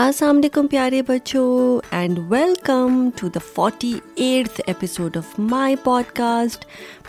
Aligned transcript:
السلام 0.00 0.36
علیکم 0.36 0.66
پیارے 0.70 1.00
بچوں 1.08 1.80
and 1.96 2.18
welcome 2.30 3.08
to 3.20 3.28
the 3.34 3.38
forty 3.54 3.92
eight 4.24 4.60
episode 4.66 5.16
of 5.16 5.32
my 5.52 5.76
podcast 6.16 6.64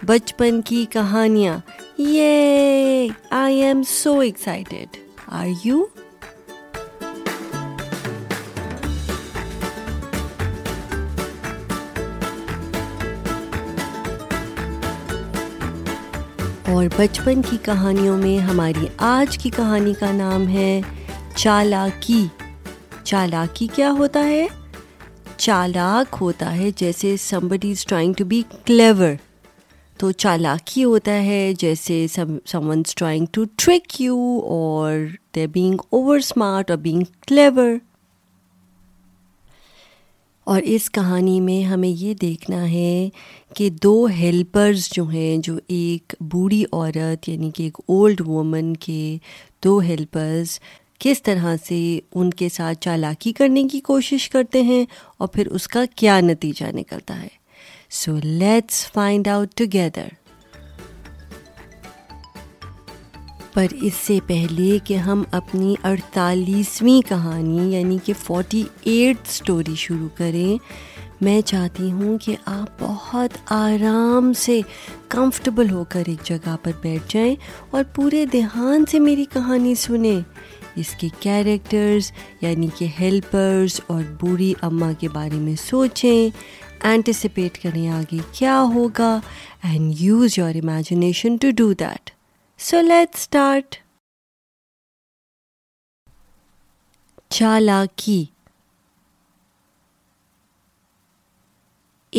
بچپن 0.08 0.62
کی 0.66 0.86
کہانیاں 0.92 1.58
I 3.40 3.62
am 3.64 3.82
so 3.90 4.14
excited 4.20 4.98
are 5.40 5.48
you 5.66 5.84
اور 16.76 16.86
بچپن 16.98 17.42
کی 17.50 17.58
کہانیوں 17.66 18.18
میں 18.24 18.38
ہماری 18.52 18.88
آج 19.12 19.38
کی 19.44 19.50
کہانی 19.58 19.94
کا 20.00 20.12
نام 20.24 20.48
ہے 20.58 20.80
چالا 21.36 21.86
کی 22.00 22.26
چالاکی 23.10 23.66
کیا 23.76 23.90
ہوتا 23.98 24.24
ہے 24.28 24.46
چالاک 25.38 26.16
ہوتا 26.22 26.52
ہے 26.56 26.70
جیسے 26.78 27.16
somebody 27.24 27.66
is 27.66 27.86
trying 27.88 28.14
to 28.18 28.24
be 28.32 28.42
clever 28.66 29.14
تو 30.00 30.12
چالاکی 30.24 30.84
ہوتا 30.84 31.12
ہے 31.24 31.54
جیسے 31.60 32.06
بینگ 35.54 35.78
اوور 35.90 36.16
اسمارٹ 36.18 36.72
اور 36.72 36.78
بینگ 36.78 37.04
کلیور 37.28 37.72
اور 40.52 40.62
اس 40.76 40.90
کہانی 40.98 41.40
میں 41.42 41.62
ہمیں 41.68 41.90
یہ 41.90 42.14
دیکھنا 42.22 42.62
ہے 42.72 43.10
کہ 43.56 43.70
دو 43.84 43.96
ہیلپرز 44.20 44.90
جو 44.94 45.04
ہیں 45.14 45.36
جو 45.48 45.56
ایک 45.78 46.14
بوڑھی 46.34 46.64
عورت 46.72 47.30
یعنی 47.30 47.52
کہ 47.56 47.64
ایک 47.64 47.78
اولڈ 47.88 48.22
وومن 48.28 48.76
کے 48.88 49.02
دو 49.64 49.78
ہیلپرز 49.90 50.58
کس 51.00 51.22
طرح 51.24 51.56
سے 51.68 51.78
ان 52.20 52.30
کے 52.40 52.48
ساتھ 52.50 52.80
چالاکی 52.82 53.32
کرنے 53.40 53.64
کی 53.72 53.80
کوشش 53.90 54.30
کرتے 54.30 54.62
ہیں 54.70 54.84
اور 55.20 55.28
پھر 55.34 55.48
اس 55.58 55.68
کا 55.74 55.84
کیا 55.96 56.20
نتیجہ 56.24 56.76
نکلتا 56.76 57.22
ہے 57.22 57.28
so 57.98 58.14
let's 58.24 58.86
find 58.94 59.28
out 59.32 59.54
together 59.58 60.08
پر 63.54 63.66
اس 63.82 63.94
سے 64.06 64.18
پہلے 64.28 64.78
کہ 64.88 64.98
ہم 65.06 65.24
اپنی 65.42 65.74
اڑتالیسویں 65.90 67.00
کہانی 67.10 67.72
یعنی 67.76 67.98
کہ 68.06 68.14
فورٹی 68.24 68.64
ایٹ 68.86 69.28
اسٹوری 69.28 69.76
شروع 69.78 70.10
کریں 70.18 70.56
میں 71.26 71.40
چاہتی 71.48 71.92
ہوں 71.92 72.18
کہ 72.26 72.36
آپ 72.46 72.82
بہت 72.82 73.38
آرام 73.52 74.32
سے 74.46 74.60
کمفرٹیبل 75.10 75.72
ہو 75.72 75.84
کر 75.90 76.04
ایک 76.08 76.26
جگہ 76.28 76.56
پر 76.64 76.72
بیٹھ 76.82 77.14
جائیں 77.14 77.34
اور 77.76 77.84
پورے 77.96 78.26
دھیان 78.32 78.86
سے 78.92 79.00
میری 79.00 79.26
کہانی 79.34 79.74
سنیں 79.86 80.20
اس 80.80 80.96
کے 81.00 81.08
کیریکٹرز 81.20 82.12
یعنی 82.42 82.68
کہ 82.78 82.88
ہیلپرز 83.00 83.80
اور 83.88 84.02
بوڑھی 84.22 84.54
اماں 84.68 84.92
کے 85.00 85.10
بارے 85.14 85.38
میں 85.46 85.56
سوچیں 85.64 86.38
اینٹیسپیٹ 86.88 87.62
کریں 87.64 87.88
آگے 87.92 88.18
کیا 88.40 88.62
ہوگا 88.74 89.18
and 89.70 89.94
use 90.02 90.38
your 90.38 90.56
imagination 90.64 91.36
to 91.42 91.50
do 91.58 91.72
that 91.80 92.10
so 92.70 92.82
let 92.82 93.16
start 93.16 93.76
چالاکی 97.38 98.24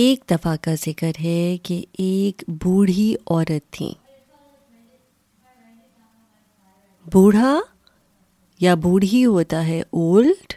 ایک 0.02 0.24
دفعہ 0.30 0.56
کا 0.62 0.74
ذکر 0.86 1.10
ہے 1.24 1.56
کہ 1.64 1.84
ایک 2.08 2.42
بوڑھی 2.62 3.14
عورت 3.26 3.72
تھی 3.72 3.92
بوڑھا 7.12 7.56
یا 8.60 8.74
بوڑھی 8.82 9.24
ہوتا 9.24 9.66
ہے 9.66 9.80
اولڈ 9.80 10.52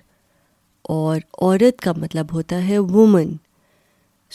اور 0.94 1.18
عورت 1.42 1.82
کا 1.82 1.92
مطلب 1.98 2.34
ہوتا 2.34 2.64
ہے 2.68 2.78
woman 2.94 3.32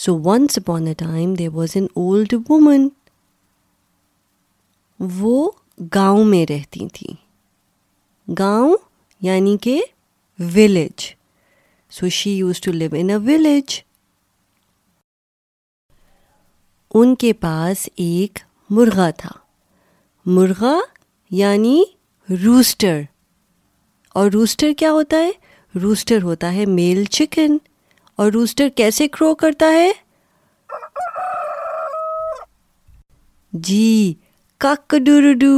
so 0.03 0.15
once 0.29 0.59
upon 0.59 0.87
a 0.87 0.93
time 0.99 1.33
there 1.39 1.49
was 1.55 1.71
an 1.75 1.87
old 2.03 2.35
woman 2.49 2.87
وہ 5.19 5.51
گاؤں 5.95 6.25
میں 6.25 6.45
رہتی 6.53 6.87
تھیں 6.95 7.15
گاؤں 8.39 8.77
یعنی 9.27 9.57
کہ 9.63 9.81
village 10.55 11.05
so 11.99 12.09
she 12.19 12.37
used 12.37 12.61
to 12.61 12.73
live 12.73 12.95
in 12.99 13.11
a 13.11 13.17
village 13.33 13.81
ان 17.01 17.15
کے 17.23 17.33
پاس 17.41 17.89
ایک 18.05 18.39
مرغا 18.79 19.11
تھا 19.19 19.31
مرغا 20.37 20.77
یعنی 21.43 21.81
روسٹر 22.45 23.01
اور 24.19 24.31
روسٹر 24.35 24.71
کیا 24.79 24.91
ہوتا 24.93 25.17
ہے 25.25 25.31
روسٹر 25.83 26.23
ہوتا 26.23 26.53
ہے 26.53 26.65
میل 26.77 27.03
چکن 27.17 27.57
اور 28.23 28.31
روسٹر 28.33 28.69
کیسے 28.77 29.09
کرو 29.17 29.35
کرتا 29.43 29.67
ہے 29.73 29.91
جی 33.69 34.13
کک 34.65 34.95
ڈو 35.07 35.51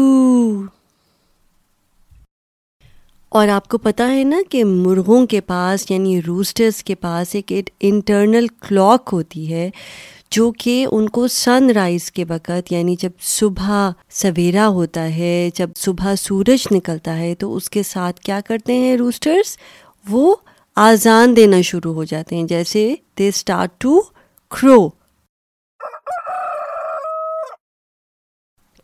اور 3.39 3.49
آپ 3.57 3.69
کو 3.69 3.79
پتا 3.87 4.09
ہے 4.15 4.25
نا 4.25 4.37
کہ 4.51 4.65
مرغوں 4.65 5.25
کے 5.31 5.41
پاس 5.53 5.91
یعنی 5.91 6.21
روسٹرز 6.27 6.83
کے 6.85 6.95
پاس 7.07 7.35
ایک 7.41 7.53
انٹرنل 7.89 8.47
کلوک 8.69 9.11
ہوتی 9.13 9.53
ہے 9.53 9.69
جو 10.31 10.51
کہ 10.61 10.75
ان 10.93 11.09
کو 11.09 11.27
سن 11.29 11.71
رائز 11.75 12.11
کے 12.13 12.25
وقت 12.29 12.71
یعنی 12.73 12.95
جب 13.01 13.11
صبح 13.27 13.71
سویرا 14.23 14.67
ہوتا 14.79 15.03
ہے 15.15 15.35
جب 15.57 15.71
صبح 15.79 16.15
سورج 16.23 16.67
نکلتا 16.71 17.17
ہے 17.19 17.35
تو 17.41 17.55
اس 17.57 17.71
کے 17.71 17.83
ساتھ 17.91 18.21
کیا 18.27 18.41
کرتے 18.49 18.77
ہیں 18.79 18.97
روسٹرس 18.97 19.57
وہ 20.11 20.35
آزان 20.87 21.37
دینا 21.37 21.61
شروع 21.71 21.95
ہو 21.95 22.05
جاتے 22.13 22.37
ہیں 22.37 22.43
جیسے 22.53 22.95
دے 23.19 23.29
اسٹارٹ 23.29 23.81
ٹو 23.81 24.01
کرو 24.57 24.89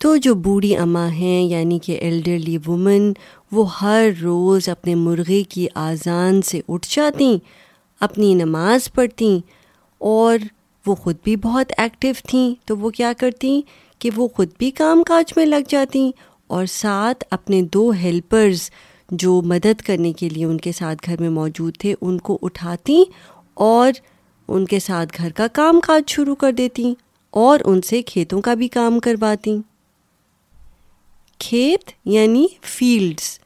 تو 0.00 0.16
جو 0.24 0.34
بوڑھی 0.46 0.76
اماں 0.76 1.08
ہیں 1.18 1.42
یعنی 1.50 1.78
کہ 1.82 1.98
ایلڈرلی 2.00 2.56
وومن 2.66 3.12
وہ 3.52 3.64
ہر 3.80 4.08
روز 4.22 4.68
اپنے 4.68 4.94
مرغے 5.04 5.42
کی 5.48 5.66
آزان 5.88 6.42
سے 6.50 6.60
اٹھ 6.68 6.86
جاتی 6.96 7.36
اپنی 8.08 8.34
نماز 8.42 8.92
پڑھتیں 8.94 9.38
اور 10.10 10.36
وہ 10.86 10.94
خود 11.02 11.16
بھی 11.24 11.34
بہت 11.42 11.72
ایکٹیو 11.80 12.12
تھیں 12.28 12.48
تو 12.68 12.76
وہ 12.76 12.90
کیا 12.96 13.12
کرتی 13.18 13.60
کہ 13.98 14.10
وہ 14.16 14.26
خود 14.36 14.48
بھی 14.58 14.70
کام 14.80 15.02
کاج 15.08 15.32
میں 15.36 15.44
لگ 15.46 15.68
جاتی 15.68 16.10
اور 16.56 16.66
ساتھ 16.70 17.24
اپنے 17.34 17.60
دو 17.74 17.88
ہیلپرز 18.02 18.68
جو 19.22 19.40
مدد 19.46 19.80
کرنے 19.86 20.12
کے 20.18 20.28
لیے 20.28 20.44
ان 20.44 20.58
کے 20.66 20.72
ساتھ 20.72 21.08
گھر 21.08 21.20
میں 21.20 21.28
موجود 21.30 21.76
تھے 21.80 21.94
ان 22.00 22.18
کو 22.28 22.38
اٹھاتی 22.42 23.02
اور 23.68 23.92
ان 24.54 24.64
کے 24.66 24.80
ساتھ 24.80 25.20
گھر 25.22 25.30
کا 25.36 25.46
کام 25.58 25.80
کاج 25.86 26.10
شروع 26.14 26.34
کر 26.40 26.52
دیتی 26.58 26.92
اور 27.42 27.60
ان 27.64 27.80
سے 27.88 28.00
کھیتوں 28.10 28.40
کا 28.42 28.54
بھی 28.60 28.68
کام 28.78 28.98
کرواتیں 29.06 29.56
کھیت 31.46 31.90
یعنی 32.14 32.44
fields 32.76 33.38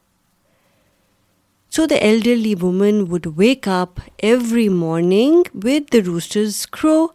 so 1.77 1.87
the 1.91 1.95
elderly 2.01 2.55
women 2.61 3.01
would 3.11 3.27
wake 3.37 3.69
up 3.73 4.01
every 4.29 4.69
morning 4.69 5.57
with 5.65 5.93
the 5.93 5.99
roosters 6.07 6.67
crow 6.81 7.07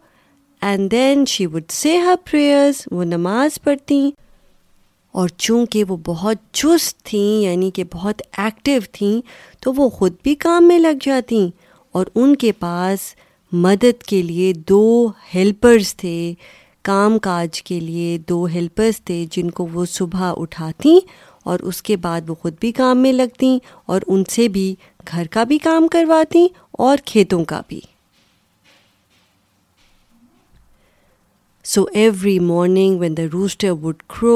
and 0.68 0.90
then 0.90 1.24
she 1.28 1.44
would 1.52 1.62
say 1.70 1.96
her 2.00 2.14
prayers 2.30 2.80
وہ 2.90 3.04
نماز 3.04 3.58
پڑھتیں 3.64 4.10
اور 5.20 5.28
چونکہ 5.44 5.84
وہ 5.88 5.96
بہت 6.06 6.36
چست 6.58 7.02
تھیں 7.06 7.20
یعنی 7.42 7.70
کہ 7.74 7.84
بہت 7.92 8.22
ایکٹیو 8.44 8.80
تھیں 8.92 9.12
تو 9.64 9.72
وہ 9.76 9.88
خود 9.98 10.12
بھی 10.22 10.34
کام 10.44 10.68
میں 10.68 10.78
لگ 10.78 11.04
جاتیں 11.06 11.46
اور 11.96 12.06
ان 12.14 12.34
کے 12.44 12.52
پاس 12.60 13.00
مدد 13.66 14.02
کے 14.08 14.22
لیے 14.30 14.52
دو 14.68 14.82
ہیلپرز 15.34 15.94
تھے 15.96 16.16
کام 16.90 17.18
کاج 17.28 17.62
کے 17.62 17.80
لیے 17.80 18.16
دو 18.28 18.44
ہیلپرز 18.54 19.00
تھے 19.04 19.24
جن 19.30 19.50
کو 19.58 19.66
وہ 19.72 19.84
صبح 19.98 20.30
اٹھاتیں 20.36 20.98
اور 21.50 21.58
اس 21.70 21.82
کے 21.88 21.96
بعد 22.06 22.30
وہ 22.30 22.34
خود 22.42 22.54
بھی 22.60 22.72
کام 22.80 22.98
میں 23.02 23.12
لگتیں 23.12 23.58
اور 23.90 24.00
ان 24.06 24.24
سے 24.36 24.48
بھی 24.56 24.74
گھر 25.10 25.26
کا 25.30 25.44
بھی 25.52 25.58
کام 25.68 25.88
کرواتیں 25.92 26.46
اور 26.86 26.98
کھیتوں 27.12 27.44
کا 27.52 27.60
بھی 27.68 27.80
so 31.74 31.82
every 31.98 32.38
morning 32.48 32.98
when 33.00 33.14
the 33.18 33.22
rooster 33.32 33.70
would 33.82 34.02
crow 34.12 34.34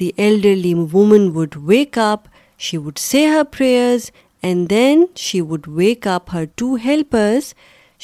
the 0.00 0.10
elderly 0.16 0.72
woman 0.92 1.26
would 1.34 1.54
wake 1.68 1.96
up 2.02 2.20
she 2.64 2.76
would 2.84 2.98
say 2.98 3.24
her 3.26 3.42
prayers 3.56 4.08
and 4.42 4.68
then 4.70 5.04
she 5.24 5.40
would 5.50 5.66
wake 5.78 6.06
up 6.14 6.32
her 6.34 6.44
two 6.56 6.72
helpers 6.84 7.52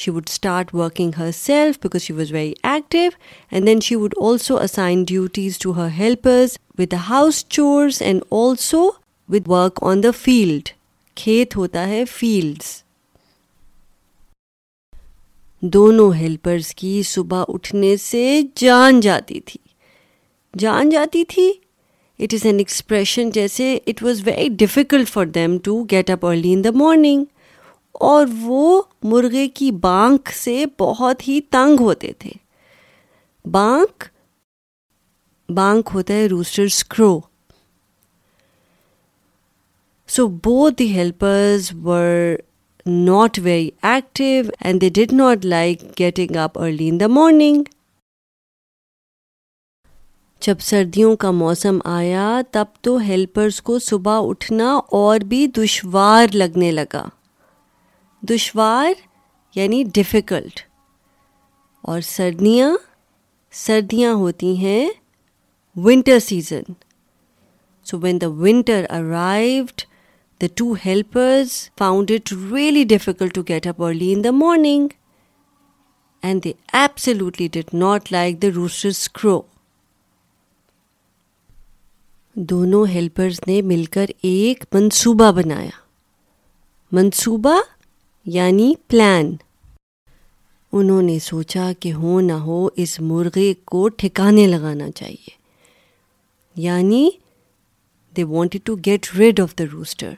she 0.01 0.11
would 0.11 0.27
start 0.29 0.73
working 0.75 1.11
herself 1.37 1.79
because 1.83 2.01
she 2.01 2.13
was 2.13 2.31
very 2.33 2.53
active 2.71 3.09
and 3.51 3.67
then 3.67 3.79
she 3.83 3.95
would 3.95 4.13
also 4.21 4.57
assign 4.63 5.03
duties 5.07 5.57
with 6.79 6.93
house 7.09 7.43
chores 7.49 8.01
and 8.05 8.23
also 8.41 8.85
with 9.33 9.47
work 9.51 9.83
on 9.91 10.03
the 10.03 10.11
field 10.19 10.69
کھیت 11.23 11.55
ہوتا 11.57 11.87
ہے 11.87 12.03
fields 12.11 12.71
دونوں 15.61 16.11
helpers 16.15 16.73
کی 16.75 17.01
صبح 17.05 17.43
اٹھنے 17.53 17.95
سے 18.01 18.41
جان 18.57 18.99
جاتی 19.01 19.39
تھی 19.45 19.59
جان 20.59 20.89
جاتی 20.89 21.23
تھی 21.29 21.49
اٹ 22.23 22.33
از 22.33 22.45
این 22.45 22.57
ایکسپریشن 22.59 23.29
جیسے 23.33 23.73
it 23.87 24.03
was 24.03 24.21
very 24.27 24.47
difficult 24.59 25.09
for 25.09 25.25
them 25.35 25.57
to 25.63 25.81
get 25.91 26.09
up 26.09 26.25
early 26.25 26.53
in 26.53 26.63
the 26.63 26.69
morning 26.83 27.23
اور 28.11 28.25
وہ 28.41 28.81
مرغے 29.03 29.47
کی 29.53 29.69
بانک 29.81 30.29
سے 30.37 30.63
بہت 30.79 31.27
ہی 31.27 31.39
تنگ 31.51 31.79
ہوتے 31.79 32.11
تھے 32.19 32.31
بانک 33.51 34.03
بانک 35.55 35.89
ہوتا 35.93 36.13
ہے 36.13 36.25
rooster 36.31 36.63
is crow 36.63 37.19
so 40.15 40.27
both 40.43 40.69
the 40.79 40.91
helpers 40.93 41.69
were 41.83 42.35
not 42.85 43.37
very 43.37 43.73
active 43.83 44.49
and 44.61 44.79
they 44.81 44.89
did 44.89 45.11
not 45.11 45.43
like 45.43 45.95
getting 45.95 46.37
up 46.37 46.55
early 46.59 46.87
in 46.87 46.97
the 46.99 47.09
morning. 47.09 47.65
جب 50.41 50.57
سردیوں 50.61 51.15
کا 51.19 51.29
موسم 51.37 51.79
آیا 51.89 52.25
تب 52.51 52.65
تو 52.83 52.95
ہیلپرز 53.07 53.61
کو 53.61 53.77
صبح 53.79 54.19
اٹھنا 54.27 54.67
اور 54.97 55.19
بھی 55.29 55.45
دشوار 55.57 56.27
لگنے 56.35 56.69
لگا 56.71 57.03
دشوار 58.29 58.93
یعنی 59.55 59.81
ڈفیکلٹ 59.95 60.59
اور 61.91 61.99
سردیاں 62.09 62.69
سردیاں 63.65 64.13
ہوتی 64.21 64.55
ہیں 64.57 64.89
winter 65.85 66.19
season 66.27 66.71
so 67.91 67.99
when 68.03 68.21
the 68.21 68.27
winter 68.41 68.85
arrived 68.99 69.81
the 70.41 70.47
two 70.55 70.73
helpers 70.85 71.51
found 71.77 72.11
it 72.15 72.31
really 72.51 72.83
difficult 72.89 73.33
to 73.35 73.41
get 73.47 73.65
up 73.67 73.81
early 73.83 74.11
in 74.13 74.23
the 74.23 74.31
morning 74.33 74.87
and 76.27 76.43
they 76.43 76.51
absolutely 76.77 77.47
did 77.53 77.73
not 77.73 78.11
like 78.11 78.41
the 78.41 78.47
crow 79.19 79.41
دونوں 82.51 82.85
ہیلپرز 82.87 83.39
نے 83.47 83.61
مل 83.71 83.83
کر 83.93 84.11
ایک 84.29 84.63
منصوبہ 84.73 85.31
بنایا 85.41 85.69
منصوبہ 86.95 87.55
یعنی 88.35 88.73
پلان 88.89 89.35
انہوں 90.79 91.01
نے 91.01 91.17
سوچا 91.23 91.71
کہ 91.79 91.91
ہو 91.93 92.19
نہ 92.21 92.33
ہو 92.45 92.67
اس 92.83 92.99
مرغے 93.11 93.53
کو 93.71 93.87
ٹھکانے 93.99 94.47
لگانا 94.47 94.89
چاہیے 94.95 95.37
یعنی 96.67 97.09
they 98.17 98.23
wanted 98.33 98.65
to 98.65 98.75
get 98.85 99.13
rid 99.17 99.39
of 99.39 99.57
the 99.59 99.63
rooster 99.73 100.13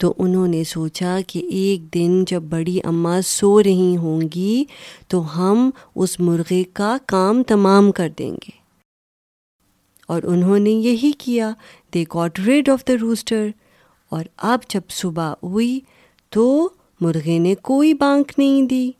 تو 0.00 0.12
انہوں 0.24 0.46
نے 0.48 0.62
سوچا 0.68 1.16
کہ 1.26 1.38
ایک 1.60 1.92
دن 1.94 2.22
جب 2.26 2.42
بڑی 2.50 2.78
اماں 2.84 3.20
سو 3.26 3.62
رہی 3.62 3.94
ہوں 4.02 4.20
گی 4.34 4.62
تو 5.10 5.22
ہم 5.36 5.70
اس 6.02 6.18
مرغے 6.20 6.62
کا 6.80 6.96
کام 7.14 7.42
تمام 7.52 7.90
کر 7.96 8.08
دیں 8.18 8.32
گے 8.44 8.56
اور 10.12 10.22
انہوں 10.32 10.58
نے 10.66 10.70
یہی 10.70 11.10
کیا 11.18 11.50
they 11.94 12.04
got 12.14 12.38
rid 12.46 12.68
of 12.68 12.86
the 12.88 12.92
rooster 13.00 13.46
اور 14.16 14.24
اب 14.52 14.60
جب 14.70 14.80
صبح 15.00 15.32
ہوئی 15.42 15.78
تو 16.34 16.46
مرغے 17.00 17.38
نے 17.38 17.54
کوئی 17.62 17.92
بانک 18.04 18.32
نہیں 18.38 18.62
دی 18.68 18.90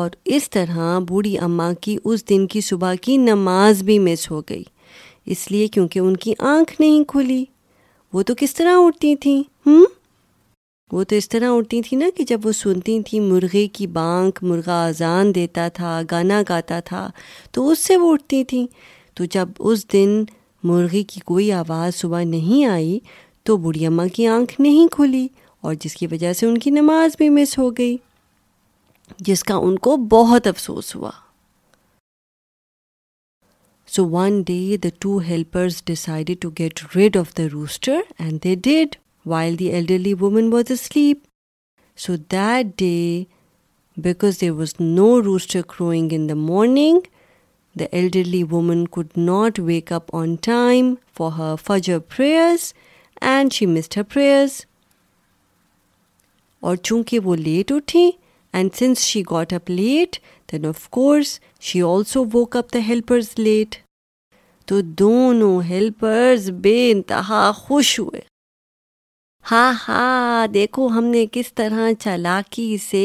اور 0.00 0.10
اس 0.34 0.50
طرح 0.50 0.98
بوڑھی 1.08 1.38
اماں 1.38 1.72
کی 1.80 1.96
اس 2.04 2.28
دن 2.28 2.46
کی 2.52 2.60
صبح 2.68 2.94
کی 3.02 3.16
نماز 3.16 3.82
بھی 3.82 3.98
مس 4.08 4.30
ہو 4.30 4.40
گئی 4.50 4.62
اس 5.34 5.50
لیے 5.50 5.66
کیونکہ 5.74 5.98
ان 5.98 6.16
کی 6.24 6.34
آنکھ 6.54 6.80
نہیں 6.80 7.04
کھلی 7.08 7.44
وہ 8.14 8.22
تو 8.22 8.34
کس 8.38 8.52
طرح 8.54 8.74
اٹھتی 8.86 9.14
تھیں 9.20 9.42
ہوں 9.66 9.84
وہ 10.92 11.02
تو 11.08 11.16
اس 11.16 11.28
طرح 11.28 11.52
اٹھتی 11.56 11.80
تھیں 11.82 11.98
نا 11.98 12.06
کہ 12.16 12.24
جب 12.28 12.46
وہ 12.46 12.52
سنتی 12.54 12.98
تھیں 13.06 13.20
مرغے 13.20 13.66
کی 13.78 13.86
بانک 13.96 14.38
مرغا 14.42 14.76
اذان 14.88 15.34
دیتا 15.34 15.66
تھا 15.76 16.00
گانا 16.10 16.40
گاتا 16.48 16.78
تھا 16.90 17.08
تو 17.54 17.68
اس 17.70 17.78
سے 17.86 17.96
وہ 18.02 18.12
اٹھتی 18.12 18.42
تھیں 18.52 18.66
تو 19.16 19.24
جب 19.34 19.48
اس 19.58 19.84
دن 19.92 20.14
مرغے 20.70 21.02
کی 21.12 21.20
کوئی 21.30 21.50
آواز 21.62 21.94
صبح 22.00 22.22
نہیں 22.36 22.64
آئی 22.76 22.98
تو 23.46 23.56
بڑھی 23.66 23.84
اماں 23.86 24.06
کی 24.14 24.26
آنکھ 24.36 24.60
نہیں 24.60 24.88
کھلی 24.94 25.26
اور 25.64 25.74
جس 25.84 25.96
کی 25.96 26.06
وجہ 26.10 26.32
سے 26.40 26.46
ان 26.46 26.58
کی 26.66 26.70
نماز 26.78 27.16
بھی 27.18 27.28
مس 27.40 27.58
ہو 27.58 27.70
گئی 27.78 27.96
جس 29.26 29.44
کا 29.48 29.56
ان 29.66 29.78
کو 29.88 29.96
بہت 30.14 30.46
افسوس 30.46 30.94
ہوا 30.96 31.10
So 33.94 34.02
one 34.02 34.42
day 34.42 34.76
the 34.76 34.90
two 34.90 35.20
helpers 35.20 35.80
decided 35.80 36.40
to 36.40 36.50
get 36.50 36.96
rid 36.96 37.14
of 37.14 37.32
the 37.34 37.48
rooster, 37.48 38.00
and 38.18 38.40
they 38.40 38.56
did 38.56 38.96
while 39.22 39.54
the 39.54 39.72
elderly 39.72 40.14
woman 40.14 40.50
was 40.50 40.72
asleep. 40.72 41.28
So 41.94 42.16
that 42.30 42.76
day, 42.76 43.28
because 44.08 44.38
there 44.38 44.52
was 44.52 44.80
no 44.80 45.20
rooster 45.20 45.62
crowing 45.62 46.10
in 46.10 46.26
the 46.26 46.34
morning, 46.34 47.06
the 47.76 47.88
elderly 47.94 48.42
woman 48.42 48.88
could 48.88 49.16
not 49.16 49.60
wake 49.60 49.92
up 49.92 50.12
on 50.12 50.38
time 50.38 50.98
for 51.06 51.30
her 51.42 51.54
Fajr 51.54 52.00
prayers, 52.04 52.74
and 53.22 53.52
she 53.52 53.64
missed 53.64 53.94
her 53.94 54.02
prayers. 54.02 54.66
Aur 56.60 56.74
chunki 56.74 57.22
wo 57.22 57.38
late 57.46 57.78
uthi, 57.78 58.06
and 58.52 58.74
since 58.74 59.04
she 59.04 59.22
got 59.22 59.52
up 59.52 59.68
late, 59.68 60.20
then 60.48 60.64
of 60.64 60.90
course 60.90 61.38
she 61.60 61.82
also 61.92 62.22
woke 62.22 62.60
up 62.64 62.72
the 62.72 62.84
helpers 62.92 63.32
late. 63.38 63.72
تو 64.66 64.80
دونوں 64.98 65.60
helpers 65.68 66.48
بے 66.62 66.76
انتہا 66.90 67.50
خوش 67.56 67.98
ہوئے 68.00 68.20
ہاں 69.50 69.72
ہاں 69.88 70.46
دیکھو 70.52 70.86
ہم 70.96 71.04
نے 71.04 71.24
کس 71.32 71.52
طرح 71.54 71.90
چالاکی 72.00 72.76
سے 72.82 73.00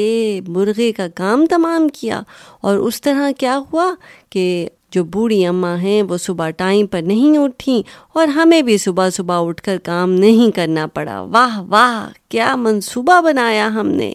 مرغے 0.47 0.91
کا 0.97 1.07
کام 1.15 1.45
تمام 1.50 1.88
کیا 1.94 2.21
اور 2.67 2.77
اس 2.88 3.01
طرح 3.01 3.29
کیا 3.39 3.57
ہوا 3.71 3.94
کہ 4.31 4.45
جو 4.91 5.03
بوڑھی 5.15 5.45
اماں 5.45 5.75
ہیں 5.77 6.01
وہ 6.09 6.17
صبح 6.17 6.50
ٹائم 6.57 6.88
پر 6.91 7.01
نہیں 7.06 7.38
اٹھیں 7.38 7.81
اور 8.19 8.27
ہمیں 8.38 8.61
بھی 8.69 8.77
صبح 8.85 9.09
صبح 9.17 9.47
اٹھ 9.47 9.61
کر 9.63 9.77
کام 9.83 10.11
نہیں 10.23 10.56
کرنا 10.56 10.85
پڑا 10.94 11.19
واہ 11.33 11.59
واہ 11.71 12.06
کیا 12.29 12.56
منصوبہ 12.65 13.19
بنایا 13.25 13.67
ہم 13.79 13.88
نے 13.97 14.11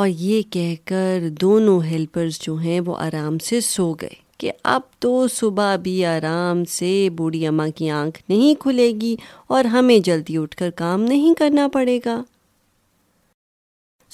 اور 0.00 0.08
یہ 0.08 0.42
کہہ 0.52 0.74
کر 0.88 1.28
دونوں 1.40 1.80
ہیلپرز 1.84 2.38
جو 2.40 2.54
ہیں 2.58 2.80
وہ 2.86 2.96
آرام 3.06 3.38
سے 3.48 3.60
سو 3.70 3.92
گئے 4.00 4.21
کہ 4.42 4.50
اب 4.70 4.80
تو 5.00 5.10
صبح 5.32 5.74
بھی 5.82 5.94
آرام 6.04 6.62
سے 6.68 6.88
بوڑھی 7.16 7.46
اماں 7.46 7.66
کی 7.76 7.90
آنکھ 7.98 8.18
نہیں 8.28 8.54
کھلے 8.60 8.90
گی 9.00 9.14
اور 9.54 9.64
ہمیں 9.74 9.98
جلدی 10.08 10.36
اٹھ 10.38 10.56
کر 10.56 10.70
کام 10.76 11.02
نہیں 11.10 11.34
کرنا 11.38 11.66
پڑے 11.72 11.98
گا 12.06 12.16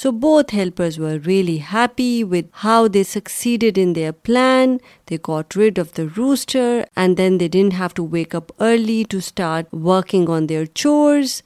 سو 0.02 0.10
both 0.24 0.54
helpers 0.54 0.98
were 1.00 1.16
really 1.26 1.58
happy 1.72 2.22
with 2.30 2.50
how 2.64 2.86
they 2.98 3.02
succeeded 3.12 3.78
in 3.82 3.94
their 3.94 4.12
plan 4.22 4.76
they 5.10 5.16
got 5.28 5.56
rid 5.56 5.78
of 5.80 5.96
the 5.98 6.02
rooster 6.16 6.80
and 6.96 7.18
then 7.18 7.40
they 7.40 7.48
didn't 7.56 7.74
have 7.78 7.88
to 7.94 8.06
wake 8.12 8.34
up 8.34 8.52
early 8.62 9.02
to 9.10 9.18
start 9.18 9.74
working 9.84 10.28
on 10.36 10.48
their 10.48 10.64
chores 10.74 11.40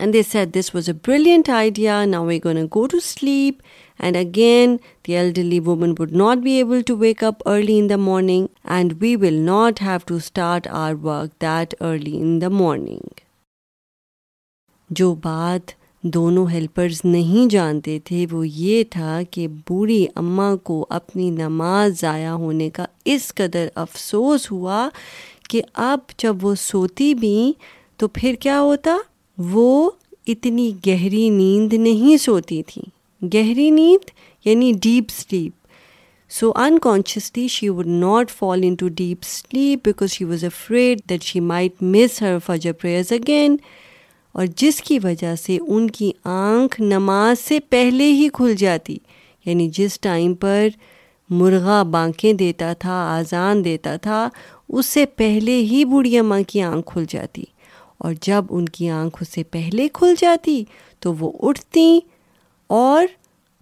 and 0.00 0.16
this 0.54 0.74
was 0.74 0.88
a 0.88 0.92
brilliant 1.06 1.26
idea 1.52 2.04
now 2.06 2.28
go 2.74 2.86
to 2.90 2.98
sleep 3.04 3.62
and 4.02 4.16
again 4.16 4.76
the 5.06 5.16
elderly 5.16 5.58
woman 5.66 5.94
what 6.20 6.38
be 6.42 6.50
able 6.56 7.24
اپلی 7.24 7.78
in 7.78 7.88
the 7.90 7.96
morning 7.98 8.46
and 8.74 8.92
we 9.00 9.14
will 9.20 9.34
not 9.46 9.82
have 9.82 9.96
to 10.06 10.14
start 10.16 10.68
our 10.82 10.92
work 11.04 11.40
that 11.42 11.74
early 11.82 12.16
in 12.20 12.40
the 12.40 12.48
morning 12.60 13.20
جو 14.98 15.14
بات 15.24 15.70
دونوں 16.14 16.46
helpers 16.50 17.00
نہیں 17.04 17.48
جانتے 17.52 17.98
تھے 18.04 18.24
وہ 18.32 18.46
یہ 18.48 18.82
تھا 18.90 19.20
کہ 19.30 19.46
بری 19.70 20.04
اماں 20.22 20.54
کو 20.64 20.84
اپنی 21.00 21.30
نماز 21.30 22.00
ضائع 22.00 22.30
ہونے 22.44 22.70
کا 22.76 22.84
اس 23.14 23.32
قدر 23.36 23.66
افسوس 23.84 24.50
ہوا 24.52 24.88
کہ 25.50 25.62
اب 25.90 25.98
جب 26.22 26.44
وہ 26.46 26.54
سوتی 26.66 27.12
بھی 27.24 27.52
تو 27.98 28.08
پھر 28.14 28.34
کیا 28.40 28.60
ہوتا 28.60 28.96
وہ 29.52 29.90
اتنی 30.28 30.70
گہری 30.86 31.28
نیند 31.30 31.72
نہیں 31.86 32.16
سوتی 32.22 32.62
تھیں 32.66 32.84
گہری 33.34 33.68
نیند 33.70 34.10
یعنی 34.46 34.72
deep 34.82 35.10
sleep 35.18 35.52
so 36.38 36.50
unconsciously 36.82 37.46
she 37.50 37.68
would 37.68 37.86
not 37.86 38.30
fall 38.38 38.60
into 38.78 38.88
deep 38.96 39.22
sleep 39.26 39.84
because 39.84 40.12
she 40.12 40.24
was 40.24 40.42
afraid 40.66 41.00
that 41.10 41.22
she 41.24 41.40
might 41.40 41.82
miss 41.82 42.20
her 42.22 42.38
Fajr 42.46 42.72
prayers 42.80 43.12
again 43.18 43.56
اور 44.34 44.46
جس 44.60 44.80
کی 44.86 44.98
وجہ 45.04 45.34
سے 45.46 45.58
ان 45.66 45.88
کی 45.90 46.10
آنکھ 46.34 46.80
نماز 46.80 47.38
سے 47.48 47.58
پہلے 47.70 48.08
ہی 48.12 48.28
کھل 48.34 48.54
جاتی 48.58 48.96
یعنی 49.46 49.68
جس 49.74 49.98
ٹائم 50.00 50.34
پر 50.40 50.66
مرغا 51.30 51.82
بانکیں 51.90 52.32
دیتا 52.32 52.72
تھا 52.80 52.94
آزان 53.18 53.64
دیتا 53.64 53.96
تھا 54.02 54.28
اس 54.68 54.86
سے 54.86 55.06
پہلے 55.16 55.56
ہی 55.70 55.84
بوڑھی 55.90 56.18
اماں 56.18 56.40
کی 56.48 56.62
آنکھ 56.62 56.90
کھل 56.92 57.04
جاتی 57.08 57.44
اور 58.04 58.12
جب 58.22 58.44
ان 58.56 58.64
کی 58.76 58.88
آنکھ 58.90 59.16
اسے 59.20 59.42
پہلے 59.50 59.88
کھل 59.92 60.14
جاتی 60.18 60.62
تو 61.02 61.12
وہ 61.20 61.30
اٹھتی 61.48 61.98
اور 62.80 63.04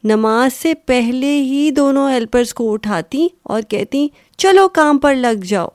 نماز 0.07 0.53
سے 0.63 0.75
پہلے 0.87 1.31
ہی 1.43 1.71
دونوں 1.77 2.09
ہیلپرس 2.11 2.53
کو 2.55 2.73
اٹھاتی 2.73 3.27
اور 3.53 3.61
کہتی 3.69 4.07
چلو 4.43 4.69
کام 4.75 4.99
پر 5.03 5.15
لگ 5.15 5.45
جاؤ 5.49 5.69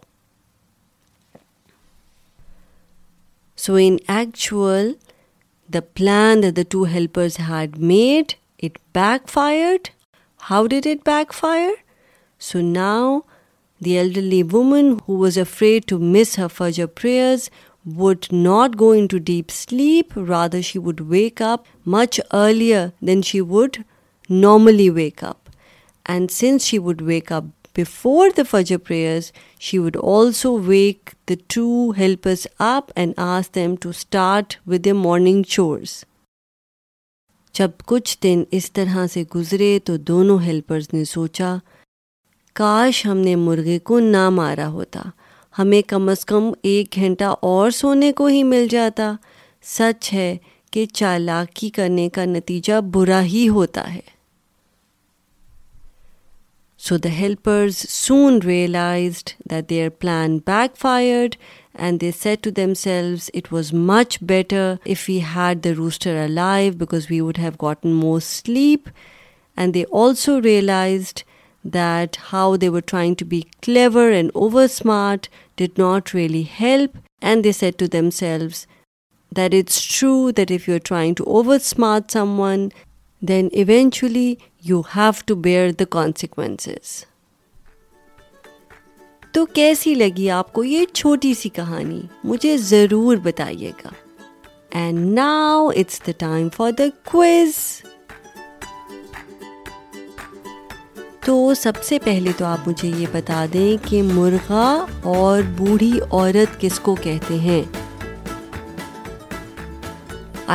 so 3.65 3.75
in 3.81 3.95
actual 4.17 4.91
the 5.73 5.79
plan 5.95 6.43
the 6.55 6.61
two 6.69 6.83
helpers 6.93 7.39
had 7.49 7.77
made 7.91 8.33
it 8.63 8.77
backfired 9.29 9.87
how 10.49 10.65
did 10.67 10.87
it 10.91 11.07
backfire 11.39 11.69
so 12.51 12.59
now 12.71 13.19
the 13.85 13.97
elderly 13.97 14.41
woman 14.51 14.93
who 15.07 15.17
was 15.17 15.37
afraid 15.39 15.85
to 15.89 15.97
miss 15.99 16.37
her 16.39 16.85
prayers 17.01 17.49
would 17.83 18.27
not 18.31 18.77
go 18.77 18.91
into 18.91 19.19
deep 19.19 19.49
sleep. 19.51 20.13
Rather, 20.15 20.61
she 20.61 20.77
would 20.79 20.99
wake 21.09 21.41
up 21.41 21.65
much 21.83 22.19
earlier 22.33 22.93
than 23.01 23.21
she 23.21 23.41
would 23.41 23.83
normally 24.29 24.89
wake 24.89 25.23
up. 25.23 25.49
And 26.05 26.29
since 26.31 26.65
she 26.65 26.79
would 26.79 27.01
wake 27.01 27.31
up 27.31 27.45
before 27.73 28.31
the 28.31 28.43
Fajr 28.43 28.83
prayers, 28.83 29.31
she 29.57 29.79
would 29.79 29.95
also 29.95 30.51
wake 30.53 31.13
the 31.27 31.37
two 31.37 31.93
helpers 31.93 32.45
up 32.59 32.91
and 32.95 33.13
ask 33.17 33.53
them 33.53 33.77
to 33.77 33.93
start 33.93 34.57
with 34.65 34.83
their 34.83 35.01
morning 35.07 35.43
chores. 35.43 36.05
جب 37.57 37.69
کچھ 37.85 38.15
دن 38.23 38.43
اس 38.57 38.71
طرح 38.73 39.05
سے 39.13 39.23
گزرے 39.33 39.77
تو 39.85 39.95
دونوں 40.07 40.37
helpers 40.41 40.87
نے 40.93 41.03
سوچا 41.05 41.47
کاش 42.55 43.05
ہم 43.05 43.17
نے 43.17 43.35
مرغے 43.35 43.77
کو 43.89 43.99
نہ 43.99 44.29
مارا 44.33 44.67
ہوتا 44.71 45.01
ہمیں 45.59 45.81
کم 45.89 46.09
از 46.09 46.23
کم 46.25 46.43
ایک 46.69 46.95
گھنٹہ 46.95 47.33
اور 47.43 47.71
سونے 47.77 48.11
کو 48.17 48.25
ہی 48.25 48.41
مل 48.51 48.67
جاتا 48.71 49.11
سچ 49.77 50.11
ہے 50.13 50.35
کہ 50.71 50.85
چالاکی 50.95 51.69
کرنے 51.77 52.07
کا 52.15 52.25
نتیجہ 52.25 52.79
برا 52.93 53.21
ہی 53.23 53.47
ہوتا 53.55 53.93
ہے 53.93 53.99
so 56.85 56.97
the 56.97 57.09
helpers 57.17 57.77
soon 57.89 58.39
realised 58.45 59.29
that 59.51 59.69
their 59.69 59.89
plan 59.99 60.37
backfired 60.81 61.35
and 61.79 62.01
they 62.01 62.11
set 62.21 62.43
to 62.43 62.49
themselves 62.83 63.29
it 63.35 63.51
was 63.53 63.73
much 63.89 64.17
better 64.29 64.73
if 64.89 65.09
you 65.09 65.19
had 65.35 65.63
the 65.63 65.69
rooster 65.77 66.27
life 66.27 66.75
because 66.75 67.05
we 67.09 67.19
would 67.21 67.39
have 67.39 67.51
gotten 67.67 67.93
more 67.93 68.19
sleep 68.25 68.89
and 69.57 69.73
they 69.73 69.83
also 70.01 70.41
realised 70.41 71.19
that 71.63 72.17
how 72.31 72.57
they 72.57 72.69
were 72.69 72.81
trying 72.81 73.15
to 73.17 73.25
be 73.25 73.47
clever 73.61 74.09
and 74.09 74.31
over 74.33 74.67
smart 74.67 75.29
did 75.55 75.77
not 75.77 76.13
really 76.13 76.43
help, 76.43 76.97
and 77.21 77.45
they 77.45 77.51
said 77.51 77.77
to 77.77 77.87
themselves 77.87 78.65
that 79.31 79.53
it's 79.53 79.81
true 79.83 80.31
that 80.31 80.51
if 80.51 80.67
you're 80.67 80.79
trying 80.79 81.15
to 81.15 81.23
over 81.25 81.59
smart 81.59 82.11
someone, 82.11 82.71
then 83.21 83.49
eventually 83.53 84.39
you 84.59 84.81
have 84.83 85.25
to 85.25 85.35
bear 85.35 85.71
the 85.71 85.85
consequences. 85.85 87.05
تو 89.33 89.45
کیسی 89.55 89.93
لگی 89.95 90.29
آپ 90.31 90.51
کو 90.53 90.63
یہ 90.63 90.85
چھوٹی 90.93 91.33
سی 91.41 91.49
کہانی 91.55 92.01
مجھے 92.31 92.55
ضرور 92.57 93.17
بتائیے 93.23 93.71
گا 93.83 93.89
and 94.79 95.13
now 95.19 95.67
it's 95.75 96.01
the 96.07 96.11
time 96.19 96.49
for 96.57 96.71
the 96.77 96.83
quiz 97.11 97.53
تو 101.25 101.53
سب 101.57 101.83
سے 101.83 101.97
پہلے 102.03 102.31
تو 102.37 102.45
آپ 102.45 102.67
مجھے 102.67 102.87
یہ 102.97 103.05
بتا 103.13 103.45
دیں 103.53 103.71
کہ 103.87 104.01
مرغا 104.03 104.67
اور 105.15 105.41
بوڑھی 105.57 105.91
عورت 106.09 106.59
کس 106.61 106.79
کو 106.87 106.95
کہتے 107.01 107.35
ہیں 107.39 107.61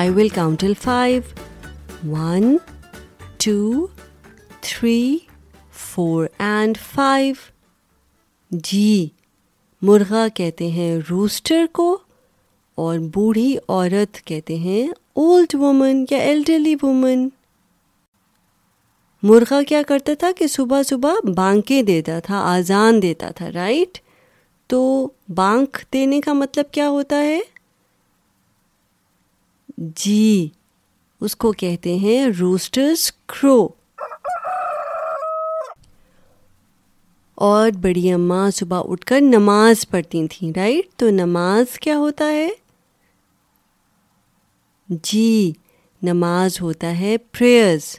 I 0.01 0.11
will 0.17 0.29
count till 0.35 0.73
five 0.83 1.23
one 2.15 2.57
two 3.45 3.87
three 4.61 5.17
four 5.91 6.27
and 6.49 6.79
five 6.95 7.35
جی 8.71 9.07
مرغا 9.89 10.27
کہتے 10.35 10.71
ہیں 10.71 10.95
روسٹر 11.11 11.65
کو 11.73 11.97
اور 12.87 12.99
بوڑھی 13.15 13.57
عورت 13.69 14.23
کہتے 14.27 14.57
ہیں 14.59 14.87
اولڈ 14.91 15.55
وومن 15.61 16.05
یا 16.11 16.19
ایلڈرلی 16.23 16.75
وومن 16.83 17.29
مرغا 19.23 19.61
کیا 19.69 19.81
کرتا 19.89 20.13
تھا 20.19 20.29
کہ 20.39 20.47
صبح 20.47 20.83
صبح 20.87 21.15
بانکیں 21.37 21.81
دیتا 21.83 22.19
تھا 22.25 22.41
آزان 22.55 23.01
دیتا 23.03 23.31
تھا 23.37 23.49
رائٹ 23.55 23.99
تو 24.69 24.85
بانک 25.35 25.79
دینے 25.93 26.21
کا 26.25 26.33
مطلب 26.33 26.71
کیا 26.75 26.89
ہوتا 26.89 27.23
ہے 27.25 27.39
جی 30.05 30.49
اس 31.25 31.37
کو 31.37 31.53
کہتے 31.59 31.95
ہیں 31.99 32.27
روسٹرس 32.41 33.11
کرو 33.27 33.67
اور 37.49 37.71
بڑی 37.83 38.11
اماں 38.13 38.49
صبح 38.55 38.83
اٹھ 38.91 39.05
کر 39.07 39.21
نماز 39.21 39.89
پڑھتی 39.91 40.27
تھیں 40.31 40.53
رائٹ 40.57 40.99
تو 41.01 41.11
نماز 41.11 41.79
کیا 41.79 41.97
ہوتا 41.99 42.31
ہے 42.33 42.49
جی 45.05 45.53
نماز 46.07 46.61
ہوتا 46.61 46.99
ہے 46.99 47.17
prayers 47.39 47.95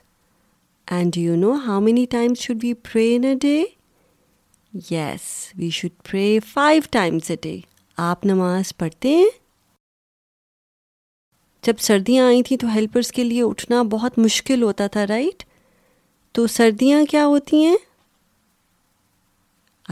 and 0.96 1.17
you 1.17 1.36
know 1.36 1.51
how 1.65 1.79
many 1.82 2.06
times 2.10 2.39
should 2.41 2.60
we 2.63 2.74
pray 2.91 3.15
in 3.15 3.24
a 3.25 3.34
day 3.41 3.56
yes 4.91 5.22
we 5.58 5.70
should 5.77 5.91
pray 6.10 6.27
five 6.51 6.82
times 6.91 7.29
a 7.32 7.36
day 7.41 7.58
آپ 8.10 8.25
نماز 8.25 8.75
پڑھتے 8.77 9.10
ہیں 9.15 9.25
جب 11.67 11.79
سردیاں 11.88 12.25
آئی 12.27 12.44
تھیں 12.48 12.58
تو 12.58 12.67
ہیلپرس 12.75 13.12
کے 13.12 13.24
لیے 13.24 13.41
اٹھنا 13.44 13.82
بہت 13.96 14.17
مشکل 14.20 14.63
ہوتا 14.63 14.88
تھا 14.94 15.06
رائٹ 15.10 15.44
تو 16.36 16.48
سردیاں 16.56 17.03
کیا 17.10 17.25
ہوتی 17.25 17.63
ہیں 17.65 17.75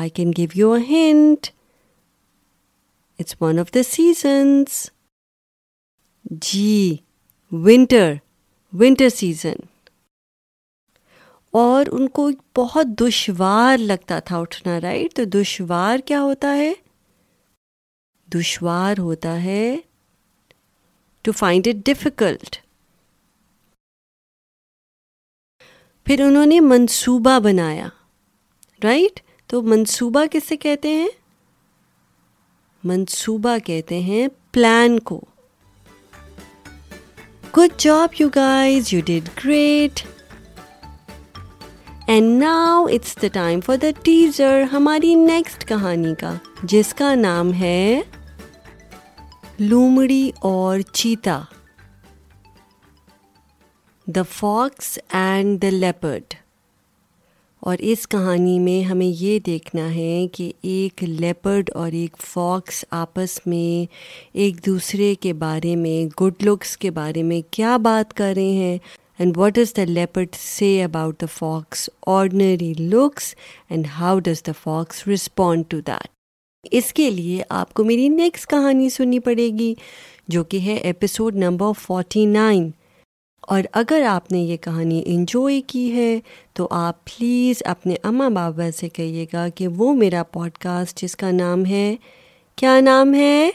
I 0.04 0.10
can 0.18 0.32
give 0.38 0.48
you 0.60 0.72
a 0.74 0.82
hint 0.92 1.48
it's 3.20 3.36
one 3.42 3.60
of 3.60 3.74
the 3.76 3.84
seasons 3.90 4.86
G 6.52 6.96
winter 7.66 8.14
winter 8.80 9.10
season 9.16 9.66
اور 11.60 11.86
ان 11.98 12.08
کو 12.18 12.24
بہت 12.58 12.88
دشوار 13.00 13.78
لگتا 13.78 14.18
تھا 14.30 14.38
اٹھنا 14.38 14.74
رائٹ 14.82 15.14
تو 15.16 15.24
دشوار 15.34 16.00
کیا 16.06 16.22
ہوتا 16.22 16.54
ہے 16.58 16.72
دشوار 18.34 19.00
ہوتا 19.00 19.36
ہے 19.44 19.62
ٹو 21.24 21.32
فائنڈ 21.42 21.68
اٹ 21.68 21.86
ڈیفیکلٹ 21.90 22.56
پھر 26.06 26.22
انہوں 26.26 26.46
نے 26.54 26.60
منصوبہ 26.68 27.38
بنایا 27.44 27.88
رائٹ 28.84 29.20
تو 29.52 29.62
منصوبہ 29.76 30.26
کسے 30.32 30.58
کہتے 30.68 30.90
ہیں 30.94 31.08
منصوبہ 32.92 33.58
کہتے 33.66 34.00
ہیں 34.10 34.28
پلان 34.54 35.00
کو 35.12 35.20
good 37.58 37.80
job 37.86 38.20
you 38.22 38.28
guys 38.36 38.94
you 38.94 39.02
did 39.06 39.30
great 39.44 40.06
and 42.14 42.38
now 42.42 42.84
it's 42.96 43.16
the 43.22 43.28
time 43.34 43.60
for 43.66 43.78
the 43.82 43.88
teaser 44.04 44.62
ہماری 44.72 45.14
نیکسٹ 45.16 45.64
کہانی 45.68 46.14
کا 46.20 46.34
جس 46.72 46.94
کا 46.98 47.14
نام 47.16 47.54
ہے 47.60 48.00
لومڑی 49.60 50.30
اور 50.50 50.80
چیتا 50.92 51.40
the 54.16 54.22
fox 54.32 54.98
and 55.18 55.62
the 55.62 55.70
leopard 55.72 56.34
اور 57.68 57.78
اس 57.94 58.08
کہانی 58.08 58.58
میں 58.68 58.82
ہمیں 58.90 59.06
یہ 59.06 59.40
دیکھنا 59.46 59.88
ہے 59.96 60.26
کہ 60.34 60.52
ایک 60.74 61.04
لیپرڈ 61.04 61.70
اور 61.76 61.92
ایک 62.02 62.18
فاکس 62.34 62.84
آپس 63.04 63.40
میں 63.48 63.86
ایک 64.44 64.66
دوسرے 64.66 65.14
کے 65.22 65.34
بارے 65.46 65.76
میں 65.76 66.04
گڈ 66.22 66.44
لکس 66.48 66.76
کے 66.86 66.92
بارے 67.02 67.24
میں 67.32 67.42
کیا 67.56 67.76
بات 67.84 68.14
کر 68.18 68.34
رہے 68.36 68.54
ہیں 68.64 68.78
and 69.20 69.38
what 69.38 69.54
does 69.56 69.74
the 69.78 69.84
leopard 69.88 70.34
say 70.40 70.72
about 70.84 71.20
the 71.22 71.26
fox 71.34 71.90
ordinary 72.16 72.74
looks 72.80 73.34
and 73.70 73.88
how 74.00 74.18
does 74.24 74.44
the 74.48 74.52
fox 74.62 75.08
respond 75.08 75.64
to 75.72 75.80
that 75.88 76.10
اس 76.78 76.92
کے 76.94 77.10
لیے 77.10 77.42
آپ 77.60 77.74
کو 77.74 77.84
میری 77.84 78.08
نیکسٹ 78.10 78.50
کہانی 78.50 78.90
سننی 78.90 79.20
پڑے 79.28 79.48
گی 79.60 79.74
جو 80.36 80.44
کہ 80.52 80.60
ہے 80.66 80.74
ایپیسوڈ 80.90 81.36
نمبر 81.44 81.72
فورٹی 81.82 82.26
نائن 82.26 82.70
اور 83.54 83.62
اگر 83.82 84.04
آپ 84.10 84.32
نے 84.32 84.40
یہ 84.42 84.58
کہانی 84.62 85.02
انجوائے 85.06 85.60
کی 85.68 85.92
ہے 85.96 86.18
تو 86.58 86.68
آپ 86.84 87.04
پلیز 87.06 87.62
اپنے 87.76 87.96
اماں 88.10 88.30
بابا 88.38 88.70
سے 88.80 88.90
کہیے 88.90 89.26
گا 89.34 89.48
کہ 89.56 89.68
وہ 89.78 89.94
میرا 89.96 90.24
پوڈ 90.32 90.58
کاسٹ 90.62 91.02
جس 91.02 91.16
کا 91.18 91.30
نام 91.32 91.66
ہے 91.70 91.96
کیا 92.58 92.80
نام 92.80 93.14
ہے 93.14 93.50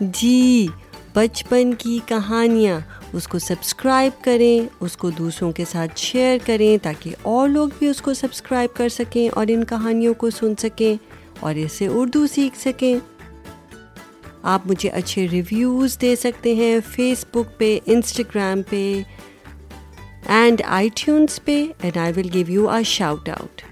جی 0.00 0.66
بچپن 1.14 1.74
کی 1.78 1.98
کہانیاں 2.08 2.78
اس 3.16 3.26
کو 3.28 3.38
سبسکرائب 3.38 4.22
کریں 4.24 4.58
اس 4.84 4.96
کو 4.96 5.10
دوسروں 5.18 5.50
کے 5.58 5.64
ساتھ 5.70 6.00
شیئر 6.00 6.38
کریں 6.46 6.76
تاکہ 6.82 7.14
اور 7.30 7.48
لوگ 7.48 7.68
بھی 7.78 7.86
اس 7.88 8.00
کو 8.02 8.14
سبسکرائب 8.14 8.74
کر 8.76 8.88
سکیں 8.96 9.28
اور 9.36 9.46
ان 9.54 9.64
کہانیوں 9.68 10.14
کو 10.20 10.30
سن 10.38 10.54
سکیں 10.62 10.94
اور 11.44 11.54
اسے 11.64 11.86
اردو 11.98 12.26
سیکھ 12.34 12.58
سکیں 12.58 12.94
آپ 14.54 14.66
مجھے 14.66 14.88
اچھے 14.98 15.26
ریویوز 15.32 15.96
دے 16.00 16.14
سکتے 16.16 16.54
ہیں 16.54 16.74
فیس 16.90 17.24
بک 17.34 17.58
پہ 17.58 17.78
انسٹاگرام 17.86 18.60
پہ 18.70 18.82
اینڈ 20.38 20.62
آئی 20.64 20.88
ٹیونس 21.04 21.40
پہ 21.44 21.62
and 21.82 21.96
I 21.98 22.12
will 22.16 22.28
give 22.34 22.50
you 22.52 22.68
a 22.68 22.80
shout 22.86 23.28
out 23.36 23.62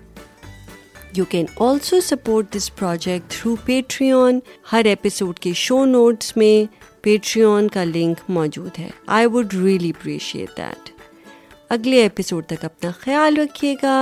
you 1.18 1.24
can 1.28 1.46
also 1.60 2.00
support 2.04 2.54
this 2.56 2.74
project 2.76 3.30
through 3.32 3.54
Patreon 4.12 4.38
Hare 4.72 4.84
episode 4.88 5.38
کے 5.40 5.52
شو 5.56 5.84
نوٹس 5.84 6.36
میں 6.36 6.64
پیٹری 7.06 7.42
آن 7.44 7.66
کا 7.74 7.82
لنک 7.84 8.20
موجود 8.36 8.78
ہے 8.78 8.88
I 9.16 9.26
would 9.32 9.52
really 9.54 9.90
appreciate 9.96 10.56
that 10.56 10.90
اگلے 11.76 12.00
episode 12.02 12.46
تک 12.52 12.64
اپنا 12.64 12.90
خیال 12.98 13.36
رکھیے 13.40 13.74
گا 13.82 13.94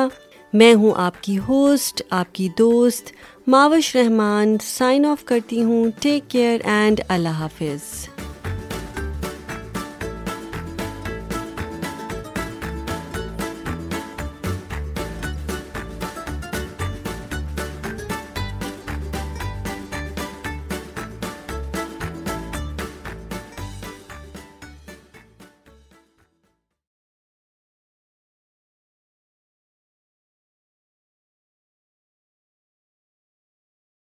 میں 0.62 0.72
ہوں 0.74 0.92
آپ 1.04 1.22
کی 1.24 1.38
ہوسٹ 1.48 2.02
آپ 2.20 2.34
کی 2.34 2.48
دوست 2.58 3.12
معاوش 3.54 3.94
رحمان 3.96 4.56
سائن 4.68 5.04
آف 5.10 5.24
کرتی 5.32 5.62
ہوں 5.64 5.86
ٹیک 6.02 6.30
کیئر 6.30 6.66
اینڈ 6.78 7.00
اللہ 7.18 7.40
حافظ 7.44 8.13